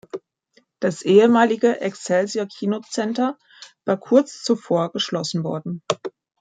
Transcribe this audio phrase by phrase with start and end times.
[0.79, 3.37] Das ehemalige Excelsior-Kinocenter
[3.85, 5.83] war kurz zuvor geschlossen worden.